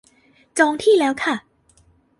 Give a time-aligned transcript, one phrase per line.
[0.57, 1.35] จองที่แล้วค่ะ